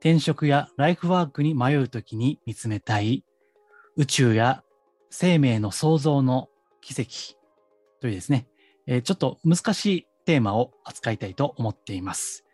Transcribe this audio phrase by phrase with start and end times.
[0.00, 3.24] 転職やライフワークに迷うときに見つめたい
[3.96, 4.62] 宇宙や
[5.10, 6.48] 生命の創造の
[6.80, 7.38] 奇跡
[8.00, 8.46] というですね、
[8.86, 12.44] えーちょっと難しいテーマを扱いたいと思っています。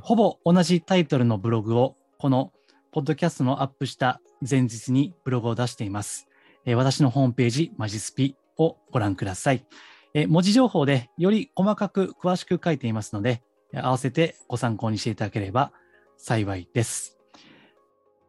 [0.00, 2.52] ほぼ同じタイトルのブログをこの
[2.92, 6.28] ポッドキャストのアップした前日にブログを出しています。
[6.64, 9.66] えー私のホームページマジスピをご覧ください。
[10.14, 13.42] えー文字情報でより細かく詳しく書いていますので、
[13.74, 15.72] 合わせてご参考にしていただければ
[16.22, 17.18] 幸いです。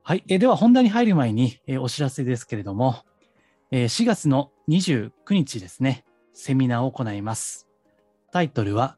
[0.01, 0.23] はい。
[0.27, 2.95] えでは本題に入る前に、えお知らせですけれども、
[3.69, 7.67] え4月の29日ですね、セミナーを行います。
[8.31, 8.97] タイトルは、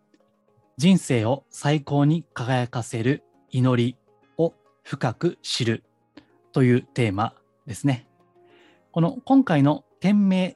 [0.78, 3.98] 人生を最高に輝かせる祈り
[4.38, 5.84] を深く知る
[6.54, 7.36] というテーマ
[7.68, 8.08] ですね。
[8.94, 10.56] この今回の天命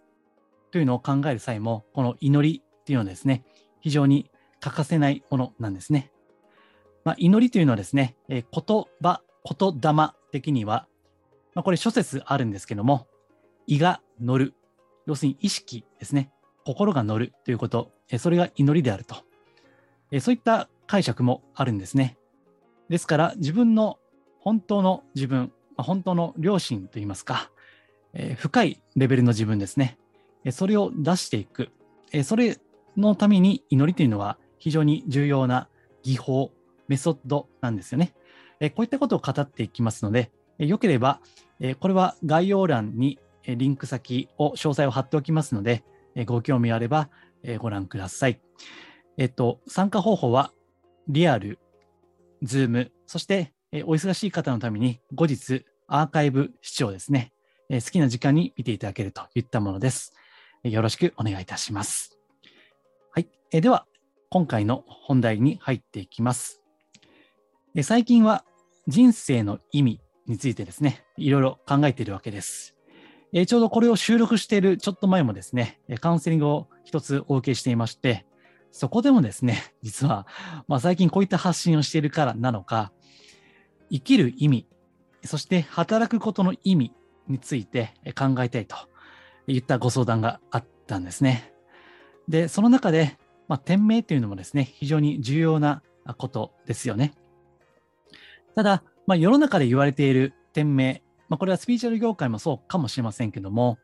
[0.71, 3.43] というのを考える際も、この祈りっていうのはですね、
[3.81, 4.31] 非常に
[4.61, 6.13] 欠かせないものなんですね。
[7.09, 10.85] まあ、祈りというのはですね、え言葉、言霊的には、
[11.55, 13.07] まあ、これ諸説あるんですけども、
[13.65, 14.53] 胃が乗る。
[15.07, 16.29] 要するに意識ですね。
[16.67, 19.15] 心が乗るということ、えそれが祈りであると。
[20.11, 22.15] えそういった解釈もあるんですね。
[22.89, 23.97] ですから、自分の
[24.39, 27.49] 本当の自分、まあ本当の良心といいますか、
[28.13, 29.97] え深いレベルの自分ですね。
[30.45, 31.71] えそれを出していく。
[32.11, 32.59] えそれ
[32.97, 35.69] のために祈りというのは非常に重要な
[36.03, 36.51] 技法、
[36.89, 38.13] メソッドなんですよね。
[38.59, 41.21] えこういったことを語っていきますので、えよければ、
[41.61, 45.83] えこれは概要欄にリンク先を、詳細を貼っておきますので、
[46.15, 47.09] えご興味あれば、
[47.43, 48.41] えご覧ください。
[49.17, 50.51] えっと、参加方法は、
[51.07, 51.59] リアル、
[52.41, 57.31] ズーム、そして、えお忙しい方のために、後日、アーカイブ視聴ですね、
[57.69, 60.13] え好きな時間に見ていただけるといったものです。
[60.63, 62.19] よろしくお願いいたします。
[63.11, 63.29] はい。
[63.51, 63.85] えでは、
[64.29, 66.61] 今回の本題に入っていきます。
[67.79, 68.43] え最近は
[68.87, 72.75] 人生の意味についてですね、いろいろ考えているわけです。
[73.31, 78.25] えちょうどこれを収録しているちょっと前もですね、カウンセリングを一つお受けしていまして、
[78.73, 80.27] そこでもですね、 実は、
[80.67, 82.91] まあ、最近こういった発信をしているからなのか、
[83.89, 84.67] 生きる意味、
[85.23, 86.93] そして働くことの意味
[87.29, 88.75] について考えたいと
[89.47, 91.53] いったご相談があったんですね。
[92.27, 93.17] で、その中で、
[93.47, 95.81] まあ、天命というのもですね、非常に重要な
[96.17, 97.13] ことですよね。
[98.55, 103.77] ただ、まあ、世の中で言われている天命、まあ、これはスピーチャル業界もそうかもしれませんけども、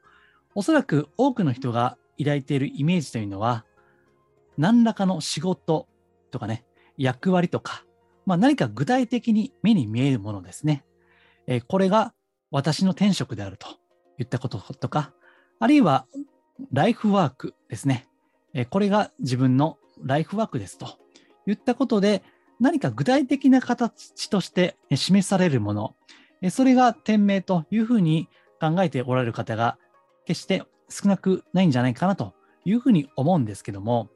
[0.55, 3.65] おそらく多くの人が抱いているイメージというのは、
[4.57, 5.87] 何らかの仕事
[6.31, 6.65] とかね、
[6.97, 7.85] 役割とか、
[8.25, 10.85] まあ、何か具体的に目に見えるものですね。
[11.47, 12.13] えーこれが
[12.51, 13.67] 私の天職であると
[14.17, 15.13] いったこととか、
[15.59, 16.07] あるいは
[16.71, 18.07] ライフワークですね。
[18.53, 20.87] えーこれが自分のライフワークですと
[21.47, 22.23] いったことで、
[22.59, 25.95] 何か具体的な形として示されるもの、
[26.49, 28.27] それが天命というふうに
[28.61, 29.77] 考えておられる方が
[30.25, 32.33] 決して少なくないんじゃないかなと
[32.63, 34.09] いうふうに思うんですけども、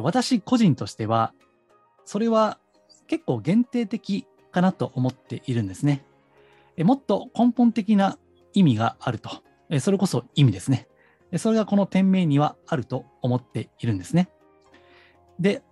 [0.00, 1.34] 私個人としては、
[2.04, 2.58] それは
[3.06, 6.04] 結構限定的かなと思っているんですね。
[6.78, 8.18] もっと根本的な
[8.54, 9.42] 意味があると。
[9.80, 10.88] それこそ意味ですね。
[11.36, 14.28] それがこの天命にはあると思っているんですね。
[15.38, 15.62] で、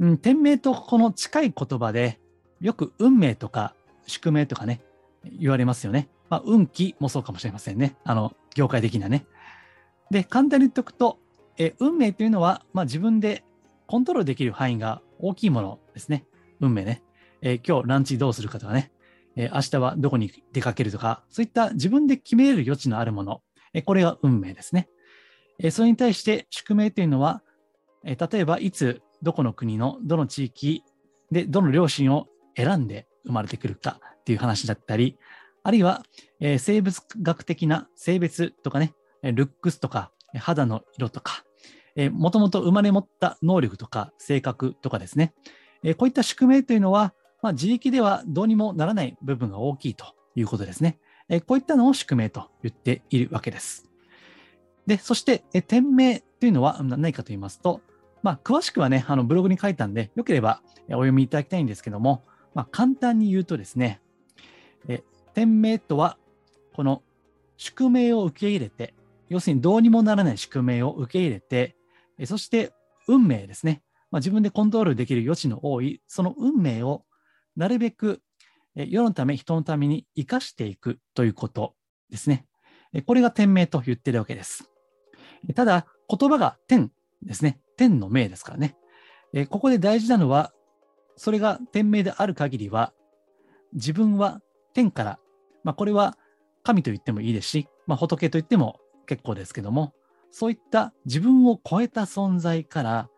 [0.00, 2.20] うん、天命とこの近い言葉で、
[2.60, 3.74] よく運命とか
[4.06, 4.80] 宿命とかね、
[5.24, 6.08] 言われますよね。
[6.30, 7.96] まあ、運気もそうかもしれませんね。
[8.04, 9.26] あの、業界的なね。
[10.10, 11.18] で、簡単に言っておくと、
[11.58, 13.44] え運命というのは、まあ、自分で
[13.86, 16.24] コントロールできる範囲が大きいものですね。
[16.60, 17.02] 運命ね。
[17.40, 18.92] え今日ランチどうするかとかね。
[19.36, 23.42] え明日はどこに出かけるとか、そういった自分で決めれる余地のあるもの。
[23.72, 24.88] えこれが運命ですね。
[25.58, 27.42] えそれに対して宿命というのは、
[28.04, 30.82] え例えばいつ、どこの国のどの地域
[31.30, 35.16] でどの両親を選んで生まれてくるかっていう話だったり、
[35.62, 36.02] あるいは、
[36.40, 41.44] えー生物学的な性別とかね、ルックスとか、肌の色とか、
[42.12, 45.34] もともと生まれ持った能力とか性格とかですね、
[45.82, 50.98] えーこういった宿命というのは、まあ、自力ではどうにもならない部分が大きいということですね。
[51.28, 53.90] えーこういったのを宿命と言っているわけです。
[54.86, 57.80] で、そして、えー天命というのは何かと言いますと、
[58.22, 62.24] まあ、詳しくはね、あのブログに書いたんで、よければお読みいただきたいんですけども、
[62.54, 64.00] まあ、簡単に言うとですね、
[65.34, 66.18] 天命とは、
[66.74, 67.02] この
[67.56, 68.94] 宿命を受け入れて、
[69.28, 71.76] 要するにどうにもならない宿命を受け入れて、
[72.24, 72.72] そして
[73.06, 73.82] 運命ですね。
[74.10, 77.04] まあ、自分でコントロールできる余地の多い、その運命を
[77.56, 78.22] なるべく
[78.74, 81.74] 世のため、人のために生かしていくということ
[82.10, 82.46] ですね。
[83.06, 84.70] これが天命と言ってるわけです。
[85.54, 86.90] ただ、言葉が天
[87.22, 87.60] ですね。
[87.78, 88.76] 天の命ですからね
[89.32, 89.46] え。
[89.46, 90.52] ここで大事なのは、
[91.16, 92.92] それが天命である限りは、
[93.72, 94.40] 自分は
[94.74, 95.18] 天から、
[95.64, 96.18] まあ、これは
[96.62, 99.94] 神と言ってもいいですし、まあ、仏と言っても結構ですけども、
[100.30, 103.08] そういった自分を超えた存在から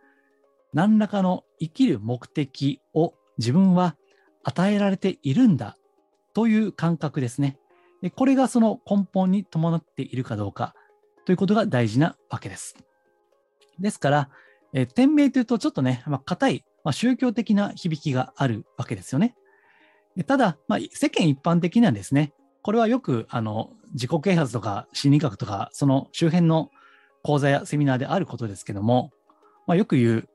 [0.73, 3.97] 何らかの生きる目的を自分は
[4.45, 5.77] 与えられているんだ
[6.35, 7.59] という感覚ですね。
[8.03, 10.75] でこれがその根本に伴っているかどうか
[11.27, 12.77] ということが大事なわけです。
[13.79, 14.31] ですから、
[14.73, 19.35] え天命というとちょっとね、まあ、硬い、まあ、宗教的な響きがあるわけですよね。
[20.27, 22.33] ただ、まあ、世間一般的にはですね、
[22.63, 26.71] これはよくあの自己啓発とか心理学とか、その周辺の
[27.23, 29.11] 講座やセミナーであることですけども、
[29.67, 30.29] まあ、よく言う、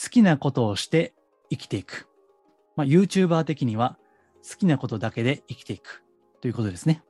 [0.00, 1.14] 好きなことをして
[1.50, 2.08] 生きていく。
[2.76, 3.98] まあ、YouTuber 的には
[4.48, 6.04] 好きなことだけで生きていく
[6.40, 7.02] ということですね。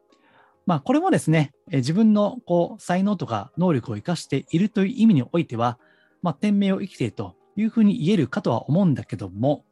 [0.66, 5.78] まあ、これもですね、自分のこう才能とか能力を生かしているという意味においては、
[6.22, 9.64] まあ、天命を生きているというふうに言えるかとは思うんだけども、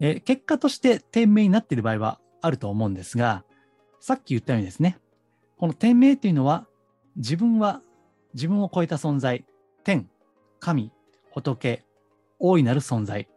[0.00, 3.44] え結果として天命になっている場合はあると思うんですが、
[4.00, 4.98] さっき言ったようにですね、
[5.56, 6.66] この天命というのは、
[7.16, 7.80] 自分は
[8.34, 9.44] 自分を超えた存在、
[9.84, 10.08] 天、
[10.60, 10.92] 神、
[11.32, 11.84] 仏、
[12.38, 13.28] 大いなる存在、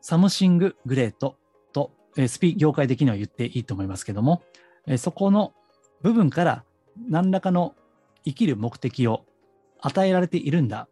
[0.00, 1.36] サムシンググレート
[1.72, 4.42] と、えスピ業界的には言っていいと思いますけども、
[4.86, 5.52] えそこの
[6.02, 6.64] 部分から
[7.08, 7.74] 何らかの
[8.24, 9.24] 生きる目的を
[9.80, 10.88] 与えられているんだ。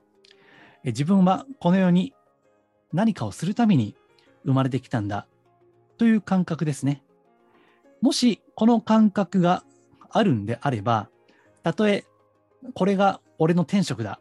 [0.91, 2.15] 自分はこの世に
[2.93, 3.97] 何かをするために
[4.45, 5.27] 生まれてきたんだ
[5.99, 7.03] という感覚ですね。
[8.01, 9.65] もしこの感覚が
[10.11, 11.09] あるんであれば、
[11.63, 12.05] たとえ
[12.75, 14.21] これが俺の天職だ、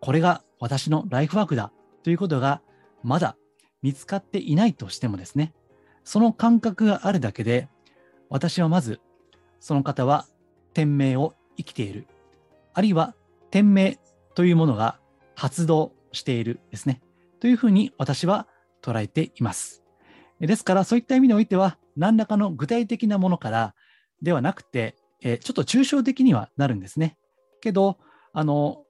[0.00, 1.72] これが私のライフワークだ
[2.02, 2.60] ということが
[3.02, 3.36] まだ
[3.82, 5.54] 見つかっていないとしてもですね、
[6.04, 7.68] その感覚があるだけで、
[8.28, 9.00] 私はまず、
[9.60, 10.26] その方は
[10.74, 12.06] 天命を生きている。
[12.74, 13.14] あるいは
[13.50, 13.98] 天命
[14.34, 14.98] というものが
[15.34, 17.00] 発動しているですね。
[17.40, 18.46] というふうに私は
[18.82, 19.82] 捉えています。
[20.40, 23.74] ですから、そういった意味においては、何らかの具体的なものから
[24.22, 27.16] ではなくて、えちょっと抽象的にはなるんですね。
[27.60, 27.98] けど、
[28.32, 28.84] あの、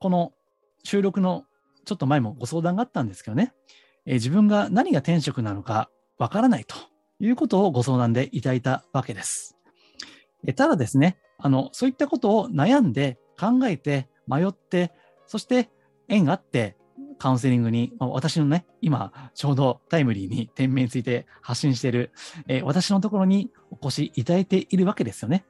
[0.00, 0.32] この
[0.82, 1.44] 収録の
[1.84, 3.52] ちょっと前もご相談があったんですけどね、
[4.06, 6.74] え自分が何が天職なのかわからないと
[7.20, 9.56] いうことをご相談でいただいたわけです。
[10.46, 14.92] えただですね、あの、そういったことを悩んで考えて迷って、
[15.30, 15.70] そして
[16.08, 16.76] 縁があって
[17.18, 22.10] カウンセリングに、まあ、私のね、今ちょうどタイムリーに店名について発信している、
[22.48, 25.44] え私のところにお越しいただいているわけですよね。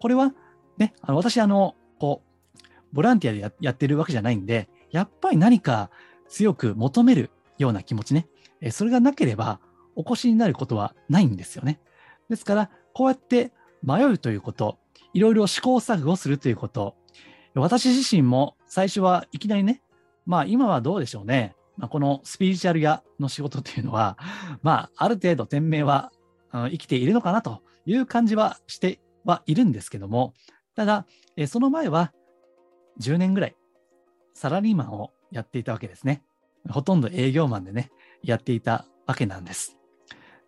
[0.00, 0.34] これは
[0.76, 5.88] ね、あの私、あの、こう、ボランティアでやってるわけじゃないんで、やっぱり何か
[6.28, 8.28] 強く求めるような気持ちね、
[8.60, 9.60] えそれがなければ
[9.96, 11.80] お越しになることはないんですよね。
[12.28, 13.52] ですから、こうやって
[13.82, 14.78] 迷うということ、
[15.14, 16.96] いろいろ試行錯誤するということ、
[17.54, 19.82] 私自身も最初はいきなりね、
[20.26, 21.54] まあ今はどうでしょうね。
[21.76, 24.18] まあ、このスピリチュアル屋の仕事というのは、
[24.62, 26.12] まあある程度天命は
[26.52, 30.34] 生きているのかなという感じはしてはいるんですけども、
[30.74, 31.06] ただ、
[31.46, 32.12] その前は
[33.00, 33.56] 10年ぐらい
[34.34, 36.22] サラリーマンをやっていたわけですね。
[36.70, 37.90] ほとんど営業マンでね、
[38.22, 39.78] やっていたわけなんです。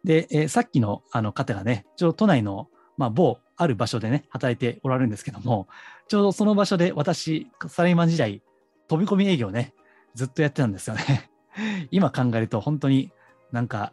[0.04, 5.68] で、え、さっきのあの方がね、ちょうど都内の、まあ、某ある場所でね、働いておられるんですけども、
[6.08, 8.42] ちょうどその場所で私、サラリーマン時代、
[8.88, 9.74] 飛び込み営業ね、
[10.14, 11.30] ずっとやってたんですよね。
[11.90, 13.12] 今考えると本当に
[13.52, 13.92] なんか、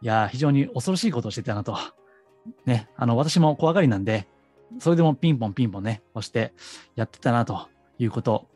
[0.00, 1.76] いや、非常に恐ろしいことをしてたなと。
[2.66, 4.28] ね、あの、私も怖がりなんで、
[4.78, 6.54] それでもピンポンピンポンね、押して
[6.94, 7.68] やってたなと
[7.98, 8.48] いうこと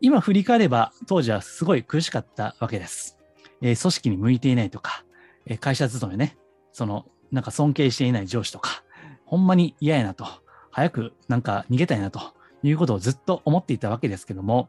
[0.00, 3.18] 今振り返れば当時はすごい苦しかったわけです。
[3.60, 5.04] えー、組織に向いていないとか、
[5.46, 6.36] えー、会社勤めね、
[6.72, 8.84] その、なんか尊敬していない上司とか、
[9.28, 10.26] ほんまに嫌やなと、
[10.70, 12.38] 早くなんか逃げたいなと。
[12.62, 14.68] いうことをずっと思っていたわけですけども、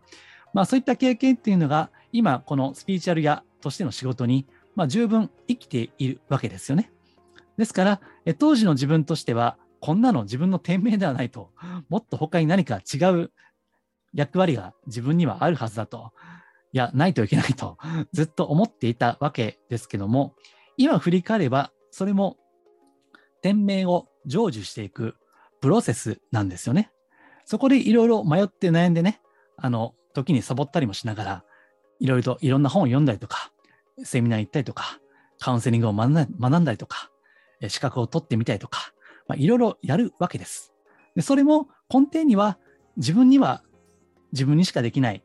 [0.54, 6.92] まあそういった経験っていうのが今このスピーチュアル屋としての仕事に、まあ、十分生きているわけですよね。
[7.58, 8.02] ですから、
[8.38, 11.52] 当時の自分としては、こんなの自分の天命ではないと、
[11.90, 13.32] もっと他に何か違う
[14.14, 16.14] 役割が自分にはあるはずだと、
[16.72, 17.78] いや、ないといけないと、
[18.14, 20.36] ずっと思っていたわけですけども、
[20.78, 22.38] 今振り返れば、それも
[23.42, 25.16] 天命を成就していく
[25.62, 26.92] プロセスなんですよね。
[27.46, 29.22] そこでいろいろ迷って悩んでね、
[29.58, 31.44] あの、時にサボったりもしながら、
[32.00, 33.52] いろいろといろんな本を読んだりとか、
[34.04, 35.00] セミナー行ったりとか、
[35.40, 37.10] カウンセリングを学んだりとか、
[37.68, 38.94] 資格を取ってみたりとか、
[39.28, 40.74] まあ、いろいろやるわけです。
[41.16, 42.58] でそれも根底には
[42.98, 43.64] 自分には
[44.32, 45.24] 自分にしかできない。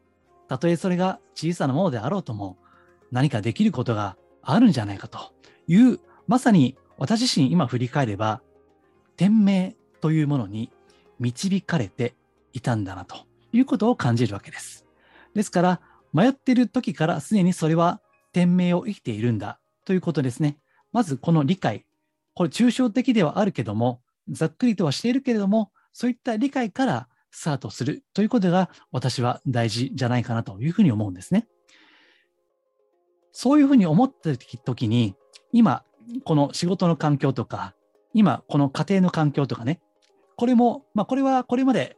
[0.48, 2.58] たとえそれが小さなものであろうとも
[3.10, 5.18] 何かできることがあるんじゃないかと
[5.68, 8.42] いう、まさに私自身今振り返れば、
[9.16, 10.71] 天命というものに
[11.18, 12.14] 導かれて
[12.52, 14.87] いたんだなということを感じるわけです。
[15.35, 15.80] ですから、
[16.12, 18.00] 迷っている時からすでにそれは
[18.33, 20.59] 天命を生きているんだということですね。
[20.92, 21.87] まずこの理解、
[22.35, 31.49] これ抽象的ではあるけども、ざっくりとはしているけれども、そういった理解からスタートするということが私は大事じゃないかなというふうに思うんですね。
[33.33, 35.16] そういうふうに思った時に、
[35.52, 35.85] 今、
[36.25, 37.75] この仕事の環境とか、
[38.14, 39.80] 今、この家庭の環境とかね、
[40.37, 41.97] これも、まあ、これはこれまで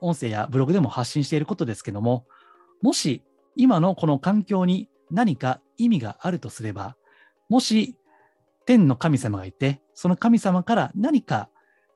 [0.00, 2.24] 音声やブログでも発信していることですけども、
[2.82, 3.22] もし
[3.56, 6.96] 今のこの環境に何か意味があるとすれば、
[7.48, 7.96] もし
[8.66, 11.48] 天の神様がいて、その神様から何か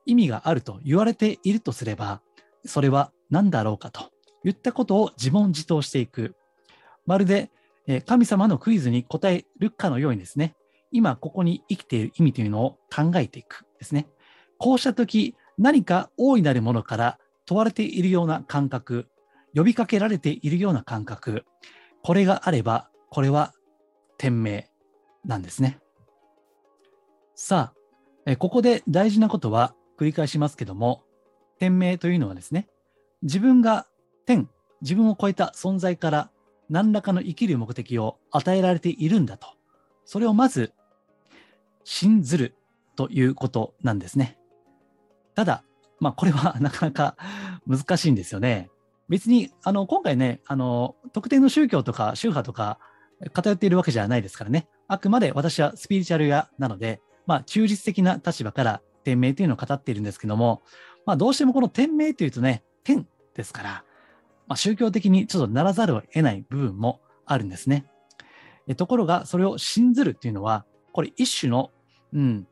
[0.04, 2.20] 意味があると言われているとすれば、
[2.64, 4.10] それは何だろうかと
[4.44, 6.34] いったことを自問自答していく。
[7.06, 7.50] まるで
[8.04, 10.54] 神様のクイズに答えるかのようにですね、
[10.90, 14.08] 今ここに生きている意味というのを考えていくですね。
[14.58, 19.08] こうしたとき、何か大いなるものから問われているような感覚、
[19.54, 21.44] 呼びかけられているような感覚、
[22.02, 23.54] これがあれば、これは
[24.18, 24.70] 天命
[25.24, 25.78] なんですね。
[27.34, 27.72] さ
[28.26, 31.02] あ、ここで大事なことは繰り返しますけども、
[31.58, 32.68] 天命というのはですね、
[33.22, 33.86] 自分が
[34.26, 34.48] 天、
[34.80, 36.30] 自分を超えた存在から
[36.68, 39.48] 何らかの生きる目的を与えられているんだと。
[40.04, 40.72] それをまず
[41.90, 42.54] 信ずる
[42.96, 44.36] ということなんですね。
[45.34, 45.64] ただ、
[46.00, 47.16] まあ、これは なかなか
[47.66, 48.68] 難しいんですよね。
[49.08, 52.78] 別に、あの、今回ね、あの、特定の宗教とか宗派とか
[53.32, 54.68] 偏っているわけじゃないですからね。
[54.86, 60.62] あくまで私はスピリチュアル屋なので、まあ、中実的な立場から天命というのを語っているんですけども、
[61.06, 63.84] まあ、どうしてもこの天命というとね、天ですから、
[64.46, 67.86] まあ、宗教的にちょっとならざるを得ない部分もあるんですね。
[68.76, 71.70] ところが、それを信ずるっていうのは、これ一種の、
[72.12, 72.46] うん、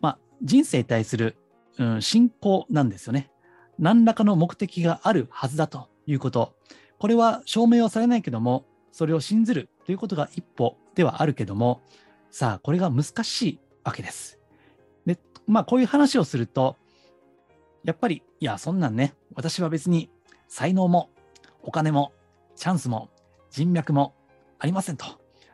[0.00, 1.36] まあ、人生に対する、
[1.78, 3.30] うん、信仰なんですよね。
[3.78, 6.54] 何らかの目的があるはずだということ。
[6.98, 11.80] これは証明はされないけども、それを信ずるということが一歩ではあるけども、
[12.30, 14.38] さあ、これが難しいわけです。
[15.06, 16.76] で、まあ、こういう話をすると、
[17.84, 20.10] やっぱり、いや、そんなんね、私は別に
[20.48, 21.10] 才能も
[21.62, 22.12] お金も
[22.56, 23.08] チャンスも
[23.50, 24.14] 人脈も
[24.58, 25.06] ありませんと。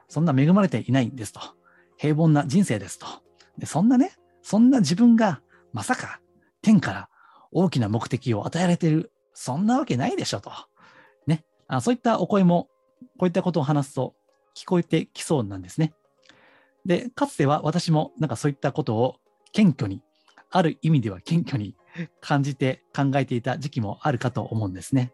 [0.08, 1.40] そんな恵まれていないんですと。
[1.96, 3.06] 平凡な人生ですと。
[3.58, 5.40] でそんなね、そんな自分が
[5.72, 6.20] まさか
[6.62, 7.08] 天から
[7.52, 10.50] 大きな目的を与えられている、そんなわけないでしょと。
[11.26, 11.44] ね。
[11.68, 12.68] あそういったお声も、
[13.18, 14.14] こういったことを話すと
[14.54, 15.94] 聞こえてきそうなんですね。
[16.84, 19.16] で、かつては私もなんかそういったことを
[19.52, 20.02] 謙虚に、
[20.50, 21.76] ある意味では謙虚に
[22.20, 25.12] 感じて考えていた時期もあるかと思うんですね。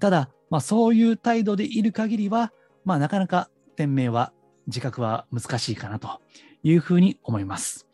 [0.00, 2.52] ただ、まあ、そういう態度でいる限りは、
[2.84, 4.32] まあ、なかなか店名は
[4.66, 6.20] 自覚は難しいかなと
[6.62, 7.86] いうふうに思います。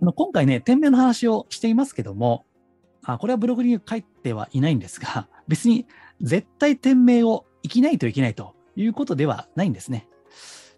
[0.00, 2.44] 今回ね、店名の話をしていますけども、
[3.04, 5.86] あこれはブログに書いてはいないんですが、 別に
[6.20, 10.08] 絶対店名を生きないといけないということではないんですね。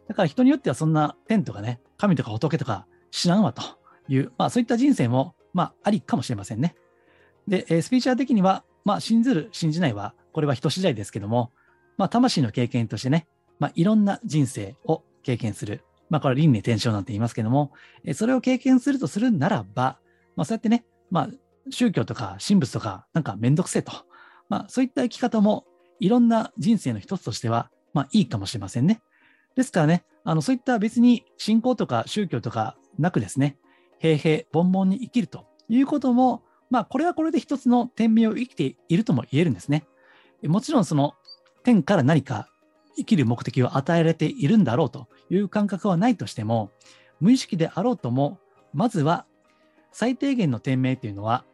[0.06, 3.62] だから人によってはそんな天とかね、神とか仏とか知らんわと
[4.08, 6.76] いう、まあそういった人生も、まあありかもしれませんね。
[7.46, 11.52] で、スピーチャー的にはまあ、信ずる、信じないは、これは人次第ですけども、
[11.98, 15.84] まあ、魂の経験としてね、まあ、いろんな人生を経験する。
[16.10, 17.72] まあ、これ輪廻転生なんて言いますけども、
[18.04, 19.98] えそれを経験するとするならば、
[20.36, 21.28] まあ、そうやってね、まあ、
[21.70, 23.92] 宗教とか神仏とか、なんかめんどくせえと。
[24.48, 25.66] まあ、そういった生き方も、
[26.00, 29.00] いろんな人生の一つとしては、まあ、いいかもしれませんね。
[29.56, 33.58] ですからね、あの、そういった別に信仰とか宗教とかなくですね、
[33.98, 39.84] 平々凡々に生きるということも、まあ、これはこれで一つの天命を生きているとも言えるんですね。
[40.44, 41.14] もちろんその
[41.64, 42.48] 天から何か
[42.98, 46.70] 生きる目的を与えられているんだろうという感覚はないとしても、
[47.20, 48.38] 無意識であろうとも、
[48.74, 49.24] まずは
[49.92, 51.44] 最低限の天命というのは、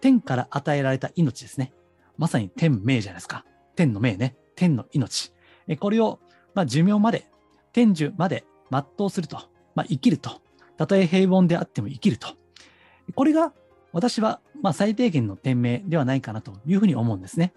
[0.00, 1.72] 天から与えられた命ですね。
[2.16, 3.44] まさに天命じゃないですか。
[3.74, 4.36] 天の命ね。
[4.54, 5.32] 天の命。
[5.78, 6.20] これを、
[6.54, 7.28] ま、寿命まで、
[7.72, 9.36] 天寿まで全うすると。
[9.74, 10.40] まあ、生きると。
[10.76, 12.28] たとえ平凡であっても生きると。
[13.14, 13.52] これが
[13.92, 17.52] 私は、ま、最低限の店名ではないかなというふうに思うんですね。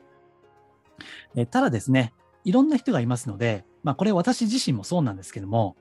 [1.35, 5.75] えただですね、いろんな人がいますので、まあ、これ私自身もそうなんですけども、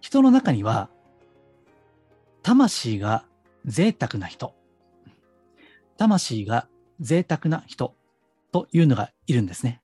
[0.00, 0.88] 人の中には、
[2.42, 3.24] 魂が
[3.66, 4.54] 贅沢な人、
[5.96, 6.66] 魂が
[7.00, 7.94] 贅沢な人
[8.52, 9.82] というのがいるんですね。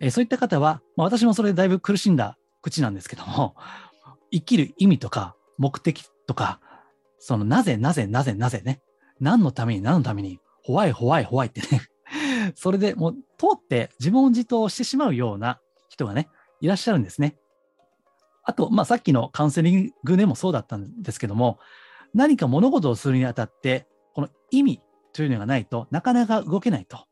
[0.00, 3.54] えそういった方は、まあ、私もそれでだいぶ苦しんだ口なんですけども、
[4.32, 6.60] 生きる意味とか目的とか、
[7.18, 8.82] そのなぜなぜなぜなぜね、
[9.20, 11.82] 何のために何のために、ホワイホワイホワイってね
[12.54, 16.28] それでもう通って自問自答してしまうような人がね、
[16.60, 17.36] いらっしゃるんですね。
[18.42, 21.58] あと、まあ、さっきのカウンセリングでもそうだったんですけども、
[22.14, 24.80] 何か物事をするにあたって、この意味
[25.12, 27.06] というのがないとなかなか動けないと。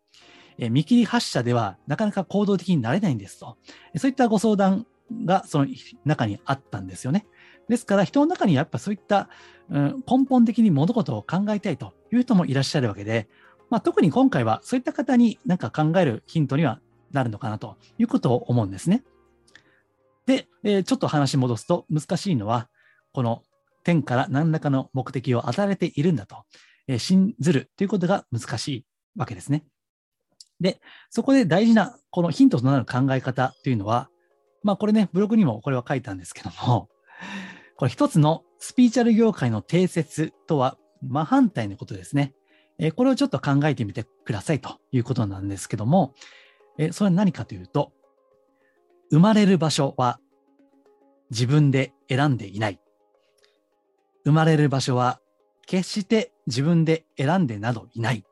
[0.58, 3.56] え見切り発車ではなかなか行動的になれないんですと。
[3.96, 4.87] そういったご相談
[5.25, 5.66] がその
[6.04, 7.26] 中にあったんですよね。
[7.68, 9.28] ですから人の中にやっぱそういった、
[9.70, 13.28] うん、根本的に物事を考えたいという人もいらっしゃるわけで、
[13.73, 16.79] まあ、特に今回はそういった方に何か考えるヒントには
[17.11, 19.02] なるのかなということを思うんですね。
[20.26, 22.69] で、えー、ちょっと話戻すと難しいのは、
[23.14, 23.43] この
[23.83, 26.45] 天から何らかの目的を与えているんだと、
[26.87, 28.87] えー、信ずるということが難しい
[29.17, 29.64] わけですね。
[30.61, 34.11] で、そこで大事なこのヒントとなる考え方というのは、
[34.62, 36.91] まあこれね、ブログにもこれは書いたんですけども、
[37.79, 42.35] これ一つのスピーチャル業界の定説とは真反対のことですね。
[42.79, 46.14] え、これをちょっと考えてみてくださいということなんですけども、
[46.79, 47.93] え、それは何かというと、
[49.11, 50.21] 生まれる場所は
[51.31, 52.81] 自分で選んでいない。
[54.25, 55.21] 生まれる場所は
[55.67, 58.25] 決して自分で選んでなどいない。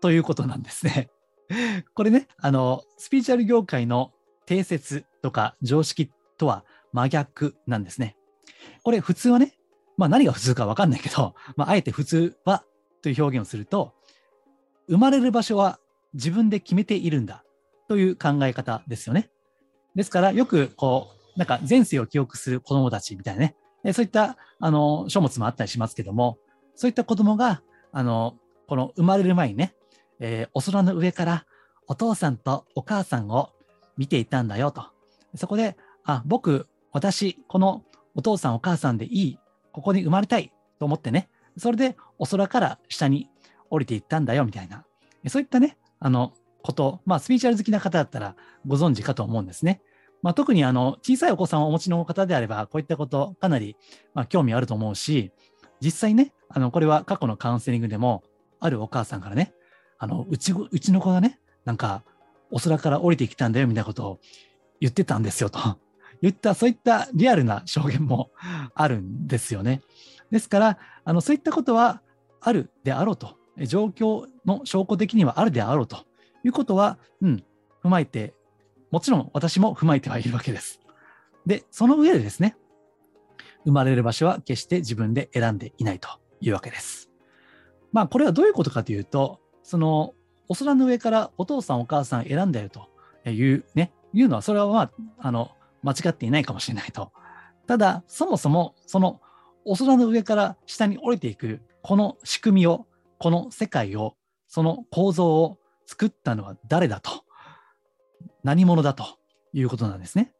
[0.00, 1.10] ということなんですね。
[1.94, 4.12] これね、あの、スピーチャル業界の
[4.46, 8.16] 定説とか常識とは真逆なんですね。
[8.82, 9.58] これ普通はね、
[9.96, 12.64] まあ何が普通かわかんないけど、まああえて普通は
[13.06, 13.94] という表現をすると、
[14.88, 15.78] 生まれる場所は
[16.12, 17.44] 自分で決めているんだ
[17.86, 19.30] という考え方ですよね。
[19.94, 23.52] ですから、よくこう、なんか前世を記憶する子供たちみたいな
[23.84, 26.38] ね、そういったあの書物もあったりしますけども、
[26.74, 28.34] そういった子供が、あの、
[28.66, 29.76] この生まれる前にね、
[30.18, 31.46] えー、お空の上から
[31.86, 33.50] お父さんとお母さんを
[33.96, 34.84] 見ていたんだよと。
[35.36, 37.84] そこで、あ、僕、私、この
[38.16, 39.38] お父さんお母さんでいい、
[39.70, 43.28] ここに生まれたいと思ってね、それでお空から下に
[43.70, 44.84] 降りていったんだよみたいな、
[45.28, 48.34] そういったね、あの、こと、まあ、スピーチャル好きな方だったら
[48.66, 49.80] ご存知かと思うんですね。
[50.22, 53.76] まあ、特にあの小さいお子さんをお持ちの方であれば、こういったことかなり
[54.14, 55.30] まあ興味あると思うし、
[55.80, 58.24] 実際ね、あのこれは過去のカウンセリングでも、
[58.58, 59.52] あるお母さんからね、
[59.98, 62.02] あのうちうちの子がね、なんか
[62.50, 64.20] お空から降りてきたんだよみたいなことを
[64.80, 65.60] 言ってたんですよと
[66.22, 68.30] 言った、そういったリアルな証言も
[68.74, 69.82] あるんですよね。
[70.30, 72.02] ですから、あのそういったことは
[72.40, 73.36] あるであろうと、
[73.66, 76.04] 状況の証拠的にはあるであろうと
[76.44, 77.44] いうことは、うん、
[77.82, 78.34] 踏まえて、
[78.90, 80.80] もちろん私も踏まえてはいるわけです。
[81.46, 82.56] で、その上でですね、
[83.64, 86.08] 生まれる場所は決して自分で選んでいないと
[86.40, 87.10] いうわけです。
[87.92, 90.14] まあ、これはどういうことかというと、その、
[90.48, 92.88] お空の上からお父さんお母さん選んだよと
[93.28, 95.50] いうね、いうのは、それはまあ、あの、
[95.82, 97.12] 間違っていないかもしれないと。
[97.66, 99.20] ただ、そもそも、その、
[99.66, 102.86] お空の上から下に降りていく、この仕組みを、
[103.18, 107.24] この世界を、その構造を作ったのは誰だと。
[108.44, 109.04] 何者だと
[109.52, 110.32] いうことなんですね。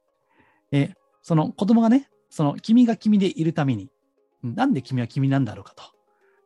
[0.70, 3.90] えその子供がね、その君が君でいるために、
[4.44, 5.82] なんで君は君なんだろうかと。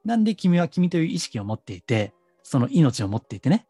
[0.05, 3.67] なんで君は君という意識を持っていて、その命を持っていてね、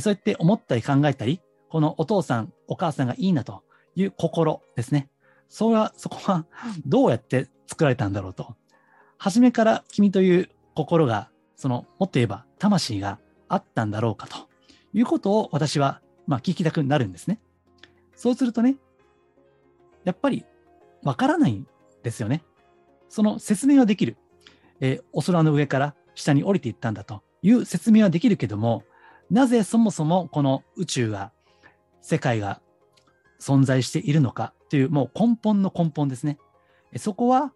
[0.00, 3.62] そうやって思ったり考えたり、このお父さん、お母さんがいいなと
[3.94, 5.10] いう心ですね。
[5.48, 6.46] それは、そこは
[6.86, 8.56] どうやって作られたんだろうと。
[9.18, 14.36] 初めから君という心が、その、もっと言えば魂があったんだろうかと
[14.92, 17.38] いうことを私は、まあ、聞きたくなるんですね。
[18.16, 18.76] そうするとね、
[20.04, 20.44] やっぱり
[21.02, 21.66] わからないん
[22.02, 22.42] ですよね。
[23.08, 24.16] その説明はできる。
[24.80, 28.84] えー、お空の上から下に降りていったんだという説明はできるけども、
[29.30, 31.32] なぜそもそもこの宇宙が、
[32.02, 32.60] 世界が
[33.40, 36.38] 存在しているのかというもう根本の根本ですね。
[36.98, 37.52] そこは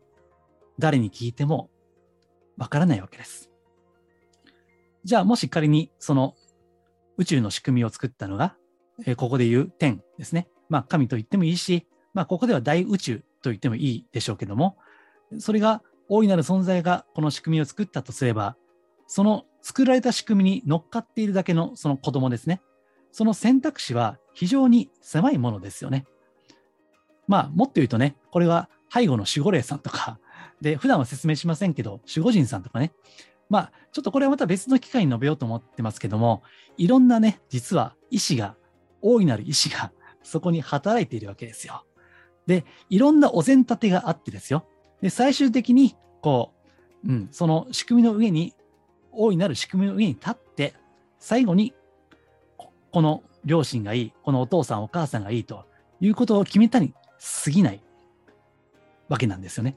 [0.79, 1.71] 誰に聞いても
[2.57, 3.51] わからないわけです。
[5.05, 6.35] じゃあもし仮にその
[7.17, 8.57] 宇宙の仕組みを作ったのが、
[9.07, 10.49] えここで言う天ですね。
[10.69, 14.77] まあ神と言ってもいいし、まあここでは大宇宙と言ってもいいでしょうけども、
[15.39, 18.57] それが大いなる存在がこの仕組みを作ったとすれば、
[19.07, 22.61] その作られた仕組みに乗っかっているだけのその子供ですね。
[23.13, 26.07] その選択肢は非常に狭いものですよね。
[27.27, 30.19] まあ、もっと言うとね、これは背後の守護霊さんとか、
[30.61, 32.93] で、普段は説明しませんけど、守護神さんとかね、
[33.49, 36.43] まあ、ちょっとこれはまた別の機会に述べようと思ってますけども、
[36.77, 38.57] いろんなね、実は意志が、
[39.01, 41.85] 大いなる意志がそこに働いているわけですよ。
[42.47, 44.67] で、いろんなお膳立てがあってですよ。
[45.01, 46.53] で、最終的に、こ
[47.05, 48.55] う、うん、その仕組みの上に、
[49.13, 50.75] 大いなる仕組みの上に立って、
[51.19, 51.75] 最後に、
[52.91, 55.67] この両親がいい、このお父さんお母さんがいいと
[56.01, 56.95] いうことを決めたに
[57.45, 57.83] 過ぎない
[59.09, 59.77] わけなんですよね。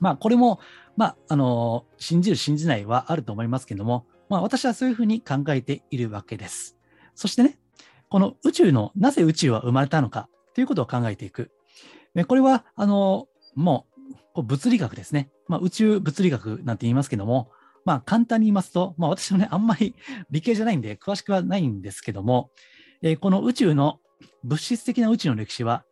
[0.00, 0.60] まあ、これも、
[0.96, 6.76] まあ、あの、信じる、信じないはあると思いますけども、まあ、私はそういうふうに考えているわけです。
[7.14, 7.58] そしてね、
[8.08, 11.50] この宇宙の、なぜ宇宙は生まれたのかということを考えていく。
[12.26, 13.86] これは、あの、も
[14.34, 15.30] う、物理学ですね。
[15.48, 17.50] まあ、宇宙物理学なんて言いますけども、
[17.84, 19.94] まあ、簡単に言いますと、まあ、私はね、あんまり
[20.30, 22.50] 理系じゃないんで、詳しくはないんですけども、
[23.02, 24.00] えー、この宇宙の
[24.42, 25.84] 物質的な宇宙の歴史は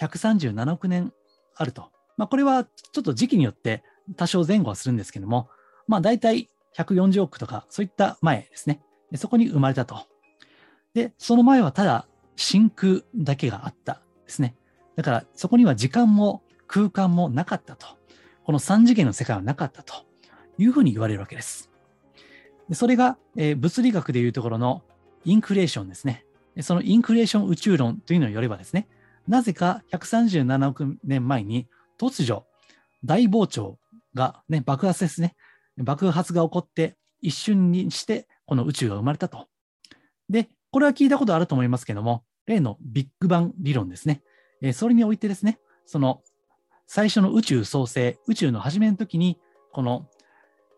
[0.00, 1.12] 137億年
[1.54, 1.90] あると。
[2.16, 3.82] まあ、これはちょっと時期によって
[4.16, 5.48] 多少前後はするんですけども、
[5.88, 8.80] まあ、大体140億とか、そういった前ですね。
[9.16, 10.06] そこに生まれたと。
[10.94, 14.56] で、その前はただ真空だけがあったですね。
[14.96, 17.86] だからそこには時間も空間もなかったと。
[18.44, 19.94] この3次元の世界はなかったと
[20.58, 21.70] いうふうに言われるわけです。
[22.72, 23.18] それが、
[23.56, 24.82] 物理学でいうところの
[25.24, 26.24] インクレーションですね。
[26.60, 28.86] そのインクレーション宇宙論というのによればですね、
[29.26, 31.66] なぜか137億年前に
[31.98, 32.44] 突如
[33.04, 33.78] 大膨張
[34.14, 35.34] が、ね、爆発ですね。
[35.76, 39.48] 爆発が起こって一瞬にしてこの宇宙が生まれたと。
[40.28, 44.22] で、これは聞いたことあると思いますけども、例のビッグバン理論ですね。
[44.60, 46.22] え、それにおいてですね、その
[46.86, 49.38] 最初の宇宙創生、宇宙の始めの時に、
[49.72, 50.08] この、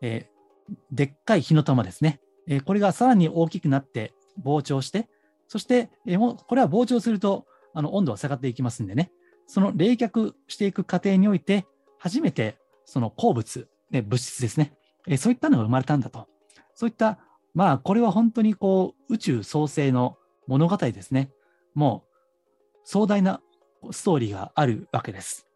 [0.00, 5.08] えー、でっかい火の玉ですね、えー、これがさらに大きくなって膨張して、
[5.48, 9.12] そして、えー、もこれは膨張するとあの温度は下がっていきますんでね、
[9.46, 11.66] その冷却していく過程において、
[11.98, 14.72] 初めてその鉱物、ね、物質ですね、
[15.06, 16.26] え、そういったのが生まれたんだと。
[16.74, 17.18] そういった、
[17.54, 21.30] まあ、これは本当にこう宇宙創生の物語ですね。
[21.74, 23.42] もう壮大な
[23.90, 25.46] ストーリーがあるわけです。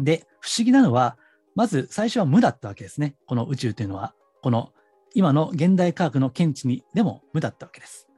[0.00, 1.16] で、不思議なのは、
[1.54, 3.14] まず最初は無だったわけですね。
[3.26, 4.72] この宇宙というのは、この
[5.14, 8.08] 今の現代科学の見地にでも無だったわけです。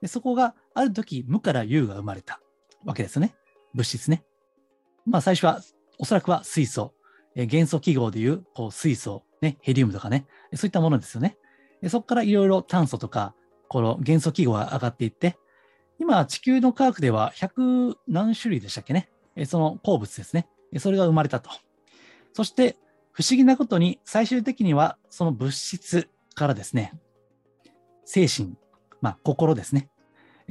[0.00, 2.40] でそこがある時無から有が生まれた
[2.84, 3.34] わけですね。
[3.74, 4.24] 物質ね。
[5.06, 5.60] まあ最初は
[5.98, 6.94] おそらくは水素、
[7.34, 11.36] え元素記号でいうこう水素、ね、ヘリウムとかね、そういったものですよね。
[11.88, 13.34] そこからいろいろ炭素とか、
[13.68, 15.36] この元素記号が上がっていって、
[15.98, 19.10] 今地球の科学では100何種類でしたっけね。
[19.46, 20.48] その鉱物ですね。
[20.78, 21.50] それが生まれたと。
[22.32, 22.76] そして、
[23.12, 26.92] 不思議なことに、最終的にはその物質からですね、
[28.04, 28.54] 精神、
[29.00, 29.88] まあ、心ですね。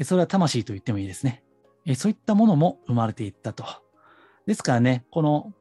[0.04, 1.44] それは魂と言ってもいいですね。
[1.86, 3.66] えそういったものも生まれていったと。
[4.46, 5.54] ですからね、この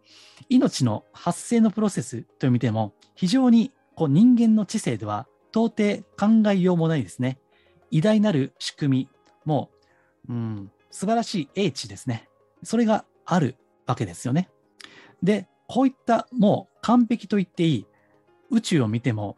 [0.49, 7.39] 命の発生のプロセスという意味でも、非常にこう人間の知性では到底考えようもないですね。
[7.91, 9.09] 偉大なる仕組み
[9.45, 9.71] も、
[10.29, 12.29] うん、素晴らしい英知ですね。
[12.63, 14.51] それがあるわけですよね。
[15.23, 17.87] で、こういったもう完璧と言っていい
[18.51, 19.37] 宇宙を見ても、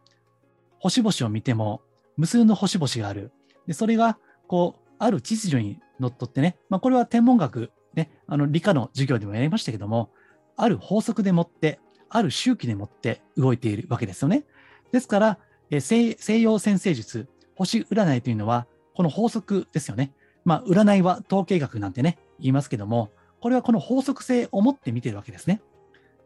[0.78, 1.82] 星々を見ても、
[2.16, 3.32] 無数の星々がある。
[3.66, 10.10] でそれが、こう、ある秩序にのっとってね、まあ、これは天文学、ね、あの理科の授業でもやりましたけども、
[10.56, 14.44] ある法則でもって、ある周期でもって動いているわけですよね。
[14.92, 15.38] ですから、
[15.70, 20.12] え西洋先生術、星占いというのは、この法則ですよね。
[20.44, 23.10] まあ、占いは統計学なんてね、言いますけども、
[23.40, 25.62] これはこの法則性を持って見てるわけですね。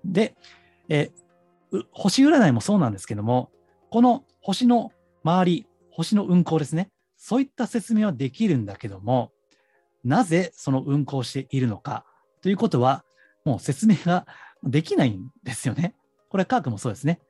[0.05, 0.35] で、
[0.89, 1.11] え
[1.93, 3.51] 星占いもそうなんですけども、
[3.91, 4.91] この星の
[5.23, 6.89] 周り、星の運行ですね。
[7.17, 9.33] そういった説明はできるんだけども、
[10.05, 12.05] なぜその運行しているのか
[12.43, 13.05] ということは、
[13.45, 14.27] もう説明が
[14.63, 15.95] できないんですよね。
[16.29, 17.21] これ科学もそうですね。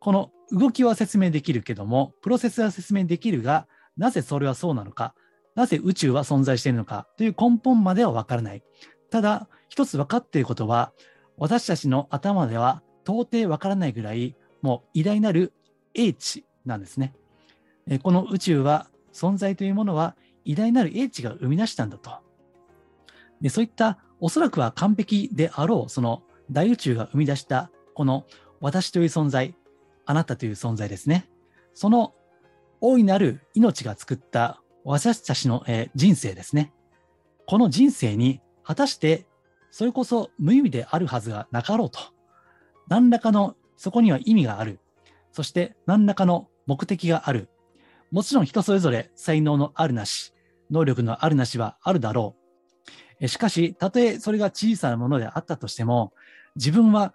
[0.00, 5.14] この動きは説明できるけども、プロセスは説明できるが、なぜそれはそうなのか、
[5.54, 8.62] なぜ宇宙は存在しているのかという根本まではわからない。
[9.10, 10.92] ただ、一つ分かっていることは、
[11.36, 15.52] 私たちの頭では到底分からないぐらい、もう偉大なる
[15.94, 17.14] 英知なんですね。
[18.02, 22.10] この宇宙は、存在というものは偉大なる英知が生み出したんだと。
[23.40, 28.24] でそういったおそらくは完璧であろう、その大宇宙が生み出したこの
[28.60, 29.54] 私という存在、
[30.06, 31.28] あなたという存在ですね。
[31.74, 32.14] その
[32.80, 36.72] 大いなる命が作った私たちの、え人生ですね。
[37.46, 39.26] この人生に果たして
[39.70, 42.00] それこそ無意味であるはずがなかろうと。
[42.88, 44.80] 何らかのそこには意味がある。
[45.32, 47.48] そして何らかの目的がある。
[48.10, 50.32] もちろん人それぞれ才能のあるなし、
[50.70, 52.36] 能力のあるなしはあるだろ
[53.20, 53.28] う。
[53.28, 56.12] しかし、たとえそれが小さなものであったとしても、
[56.56, 57.14] 自分は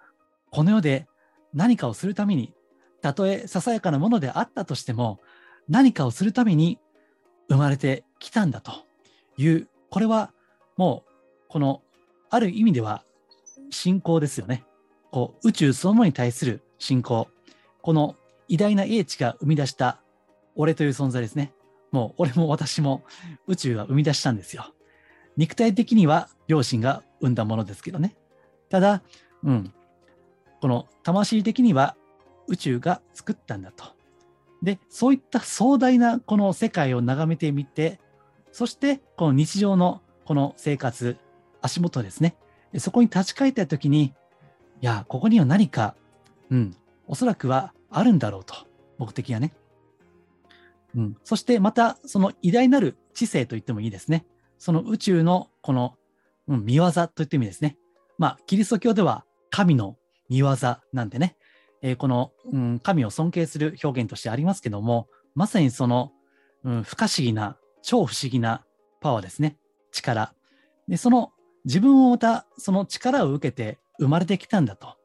[0.50, 1.06] この世で
[1.52, 2.52] 何かをするために、
[3.00, 5.20] たとえささやかなものであったとしても、
[5.68, 6.78] 何かをするために
[7.48, 8.72] 生まれてきたんだと
[9.36, 10.32] いう、これは
[10.76, 11.12] もう
[11.48, 11.82] この
[12.30, 13.04] ある意味では
[13.70, 14.64] 信仰ですよね。
[15.10, 17.28] こう宇宙そのものに対する信仰。
[17.80, 18.16] この
[18.48, 20.00] 偉大な英知が生み出した
[20.54, 21.52] 俺という存在ですね。
[21.90, 23.04] もう俺も私も
[23.46, 24.74] 宇宙が生み出したんですよ。
[25.36, 28.16] 肉体的には両親が生んだものですけどね。
[28.68, 29.02] ただ、
[29.42, 29.72] うん。
[30.60, 31.96] この魂的には
[32.46, 33.84] 宇宙が作ったんだと。
[34.62, 38.00] で、そういった壮大なこの世界を眺めてみて、
[38.52, 41.18] そしてこの日常のこの生活、
[41.60, 42.36] 足元ですね、
[42.78, 44.14] そこに立ち返った時に、
[44.80, 45.94] いや、ここには何か、
[46.50, 48.54] うん、おそらくはあるんだろうと、
[48.98, 49.52] 目的がね。
[50.96, 54.26] うん、そしてまた、その偉大なる知性と言ってもいいですね。
[54.58, 55.94] その宇宙のこの、
[56.48, 57.76] うん、見業と言ってもいいですね。
[58.18, 59.96] まあ、キリスト教では神の
[60.28, 60.56] 見業
[60.92, 61.36] なんでね、
[61.82, 66.12] えー、この、うん、神を尊敬する表現としてありますけども、まさにその、
[66.64, 68.64] うん、不可思議な、超不思議な
[69.00, 69.58] パワーですね。
[69.92, 70.34] 力。
[70.88, 71.32] で、その
[71.64, 74.96] 自分をまたその力を受けて生まれてきたんだと。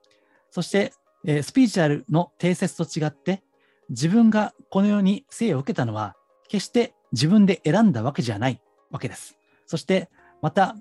[0.52, 0.94] そして、
[1.26, 3.44] えー、スピーチュアルの定説と違って、
[3.90, 6.16] 自分がこの世に生を受けたのは、
[6.48, 9.38] 決して自分で選んだわけじゃないわけです。
[9.66, 10.10] そして、
[10.42, 10.76] また、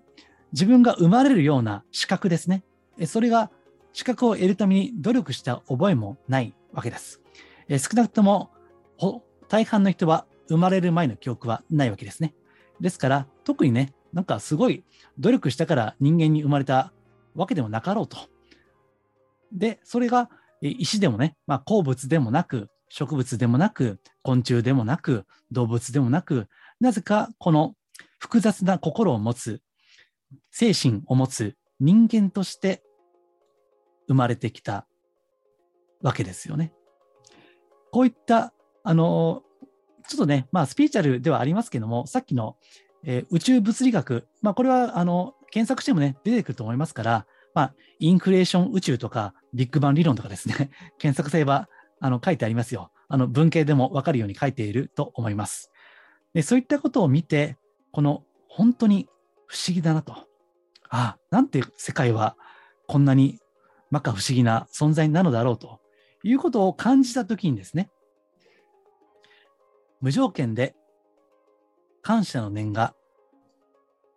[0.53, 2.65] 自分が生まれるような資格ですね。
[3.07, 3.51] それが
[3.93, 7.21] 資格を得るために努力した覚えもないわけです。
[7.69, 8.51] 少なくとも、
[9.49, 12.35] 大半の人は生まれる前の記憶はないわけですね。
[12.81, 14.85] ですから、特にね、なんかすごい
[15.19, 16.93] 努力したから人間に生まれた
[17.35, 18.17] わけでもなかろうと。
[19.53, 20.31] で、それが
[20.63, 26.49] 石でもね、まあ、鉱物でもなく、植物でもなく、昆虫でもなく、動物でもなく、
[26.81, 27.75] なぜかこの
[28.19, 29.61] 複雑な心を持つ、
[30.51, 32.83] 精神を持つ人間として
[34.09, 34.87] 生まれてきた
[36.03, 36.73] わけですよね。
[37.91, 38.53] こういった、
[38.85, 39.43] あの、
[40.09, 42.57] ちょっとね、まあ、スピーチャルではありますけども、さっきの、
[43.05, 51.69] えー、宇宙物理学、まあ、これは、あの、検索してもね、出てくると思いますから、まあ、インフレーション宇宙とか、ビッグバン理論とかですね、 検索すれば、
[52.01, 52.91] あの、書いてありますよ。
[53.09, 55.71] あの、文系でもわかるように書いていると思います。
[56.35, 57.57] で、そういったことを見て、
[57.93, 59.09] この、本当に
[59.47, 60.29] 不思議だなと。
[60.91, 62.37] ああ、なんて世界は
[62.87, 63.39] こんなに
[63.93, 65.81] 摩訶不思議な存在なのだろうと
[66.23, 67.91] いうことを感じたときにですね、
[70.01, 70.75] 無条件で
[72.03, 72.95] 感謝の念が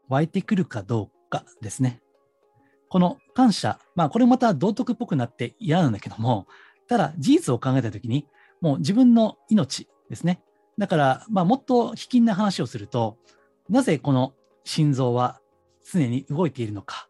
[0.07, 2.01] 湧いてくるかどうかですね。
[2.89, 6.47] この感謝、まあこれまた道徳っぽくなって嫌なんだけども、
[6.91, 8.27] ただ事実を考えたときに、
[8.59, 10.41] もう自分の命ですね。
[10.77, 13.17] だから、まあもっと卑近な話をすると、
[13.69, 14.33] なぜこの
[14.65, 15.39] 心臓は
[15.89, 17.07] 常に動いているのか。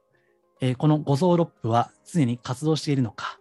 [0.62, 3.40] えー、この五臓六腑は常に活動しているのか。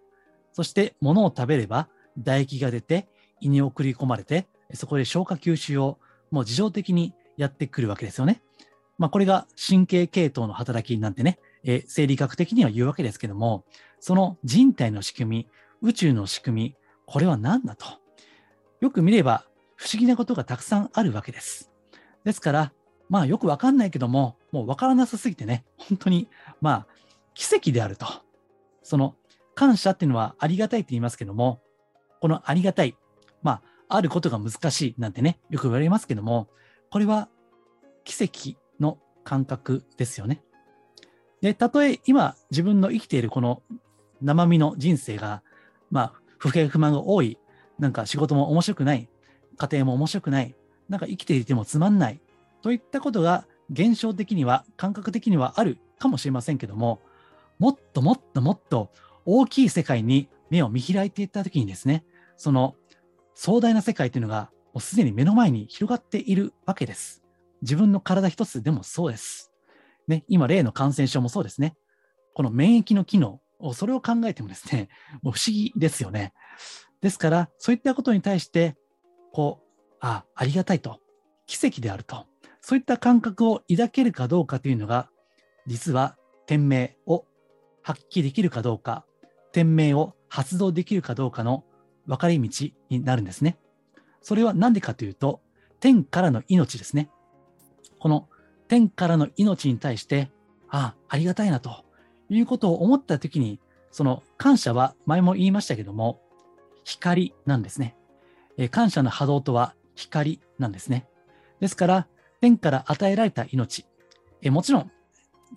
[0.54, 3.06] そして物を食べれば唾液が出て
[3.42, 5.98] 胃に送り込まれて、そこで消化吸収を
[6.30, 8.40] もう自動的にやってくるわけですよね。
[8.96, 13.66] まあ、これが神経系統の働きなんてね、えー、生理学的には言うわけですけども、
[13.98, 15.48] その人体の仕組み、
[15.82, 17.86] 宇宙の仕組み、これは何だと。
[18.80, 19.44] よく見れば
[19.76, 21.70] 不思議なことがたくさんあるわけです。
[22.24, 22.72] ですから、
[23.08, 26.28] まあよくわかんないけども、もうわからなさすぎてね、本当に、
[26.60, 26.86] まあ
[27.34, 28.06] 奇跡であると。
[28.82, 29.16] その
[29.54, 31.60] 感謝っていうのはありがたいって言いますけども、
[32.20, 32.96] このありがたい、
[33.42, 33.62] まあ、
[33.96, 36.48] あることが難しいなんてね、よく言われますけども、
[36.90, 37.28] これは
[38.04, 40.42] 奇跡の感覚ですよね。
[41.40, 43.62] で、たとえ今自分の生きているこの
[44.22, 45.42] 生身の人生が、
[45.90, 47.38] まあ、不平不満が多い、
[47.78, 49.08] なんか仕事も面白くない、
[49.56, 50.54] 家庭も面白くない、
[50.88, 52.20] なんか生きていてもつまんない、
[52.62, 57.00] といったことが現象的には、感覚的にはあるかもしれませんけども、
[57.58, 58.90] もっともっともっと
[59.24, 62.04] 大きい世界に目を見開いていったときにですね、
[62.36, 62.74] その
[63.34, 67.22] 壮大な世界というのがもうすでに目の前に広がっているわけです。
[67.62, 69.52] 自分の体一つでもそうです。
[70.08, 71.76] ね、今、例の感染症もそうですね。
[72.34, 73.40] この免疫の機能、
[73.74, 74.88] それを考えてもですね、
[75.22, 76.32] もう不思議ですよね。
[77.00, 78.76] ですから、そういったことに対して、
[79.32, 81.00] こう、あ、ありがたいと、
[81.46, 82.26] 奇跡であると、
[82.60, 85.10] そういった感覚を抱けるかどうかというのが、
[85.66, 87.26] 実は天命を
[87.82, 89.04] 発揮できるかどうか、
[89.52, 91.64] 天命を発動できるかどうかの
[92.06, 93.58] 分かり道になるんですね。
[94.22, 95.40] それは何でかというと、
[95.80, 97.10] 天からの命ですね。
[97.98, 98.28] この
[98.68, 100.30] 天からの命に対して、
[100.68, 101.84] ああ、ありがたいなと
[102.30, 106.20] いうことを思ったときに、その感謝は前も言いましたけども、
[106.84, 107.96] 光なんですね。
[108.56, 111.06] え感謝の波動とは光なんですね。
[111.60, 112.08] ですから、
[112.40, 113.86] 天から与えられた命、
[114.42, 114.90] えもちろん、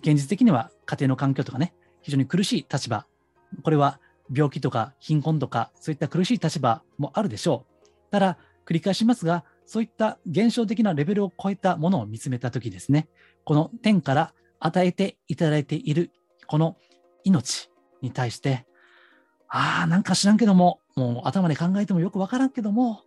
[0.00, 3.06] 現実的には家庭の環境とかね、非常に苦しい立場、
[3.62, 4.00] これは
[4.32, 8.10] 病気とか貧困とか、そういった苦しい立場もあるでしょう。
[8.10, 13.08] ただ、繰り返しますが、そういった現象的なレベルを超えたものを見つめたときですね、
[13.44, 16.10] この天から与えていただいている、
[16.46, 16.76] この
[17.24, 17.70] 命
[18.02, 18.66] に対して、
[19.48, 23.02] ああ、なんか知らんけども、もう頭で考えてもよくわからんけども、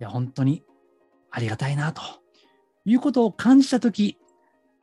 [0.00, 0.62] いや、本当に
[1.30, 2.02] ありがたいなと
[2.84, 4.18] いうことを感じたとき、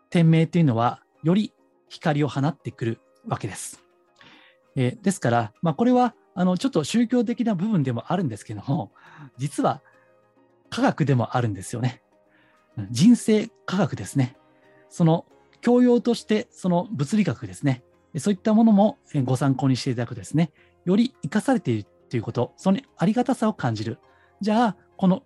[0.09, 1.53] 天命というのはより
[1.89, 3.83] 光を放ってくるわけです。
[4.75, 8.91] えー、ですから、まあ、これはあのちょっと宗教的な部分でもあるんですけども、
[9.37, 9.81] 実は
[10.69, 12.01] 科学でもあるんですよね。
[12.91, 14.35] 人生科学ですね。
[14.89, 15.25] その
[15.65, 17.83] 教養としてその物理学ですね。
[18.19, 20.51] そういったものもご参考にしていただくとですね、
[20.85, 23.97] より生かされているということ、そのありがたさを感じる。
[24.41, 25.23] じゃあ、この、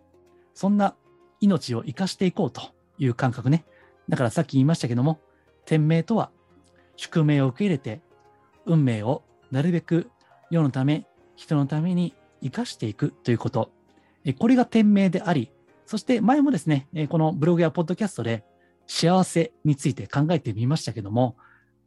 [0.54, 0.95] そんな
[1.41, 2.62] 命を生かしていこうと
[2.97, 3.65] いう感覚ね。
[4.08, 5.19] だからさっき言いましたけども、
[5.65, 6.32] 天命とは
[6.95, 7.99] 宿命を受け入れて、
[8.65, 10.10] 運命をなるべく
[10.49, 13.71] 世のため、人のために生かしていくということ。
[14.39, 15.52] これが天命であり、
[15.86, 18.45] そして前もですね、このブログやポッドキャストで
[18.89, 21.38] 幸せについて考えてみましたけども、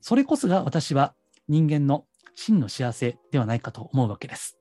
[0.00, 1.14] それこそが私は
[1.48, 4.56] 人間の真の幸せではないかと思うわけです。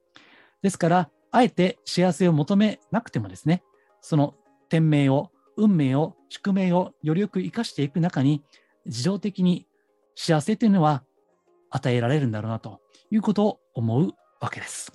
[0.64, 3.64] ですから、あえて幸せを求めなくてもですね、
[4.02, 4.34] その
[4.70, 8.44] 天命を、運命を、宿命をよりよく生かしていく中に、
[8.88, 9.68] 自動的に
[10.16, 11.04] 幸せというのは
[11.70, 14.92] 与えられるんだろうなということを思うわけです。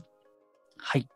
[0.79, 1.09] はい。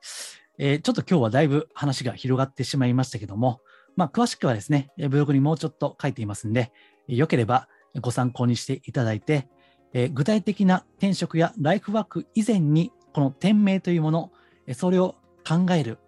[0.59, 3.61] えー、ちょっと今日はだいぶ話が広がってしまいましたけども、
[3.97, 6.73] まあ、詳しくはですね、ブログにもうちょっと書いていますんで、
[7.07, 7.69] よければ
[8.01, 9.49] ご参考にしていただいて、
[9.93, 14.33] え、具体的な転職やライフワーク以前に、この店名というもの、
[14.75, 15.99] それを考える、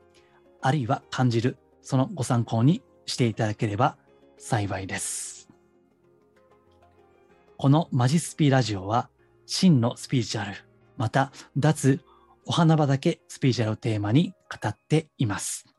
[0.60, 3.96] あるいは感じる、そのご参考にしていただければ
[4.38, 5.48] 幸いです。
[7.56, 9.08] このマジスピーラジオは、
[9.46, 10.52] 真のスピリチュアル、
[10.96, 12.00] また脱
[12.46, 15.71] お花畑スピリチュアルをテーマに語っています。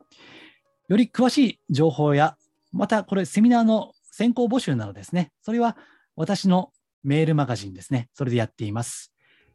[0.87, 2.37] より詳しい情報や、
[2.71, 5.77] またこれセミナーの先行募集などですね、それは
[6.15, 6.71] 私の
[7.03, 9.13] メールマガジンですね、それでやっています。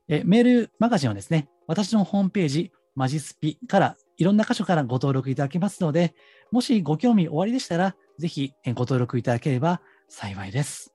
[0.09, 6.15] えメールマガジンはですね、私のホームページ、マジスピからいろんな箇所からご登録いただけますので、
[6.51, 10.93] もしご興味おありでしたら、ぜひご登録いただければ幸いです。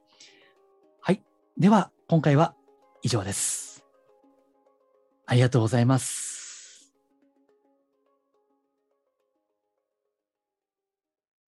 [1.00, 1.22] はい。
[1.58, 2.56] では、今回は
[3.02, 3.86] 以上です。
[5.26, 6.43] ありがとうございます。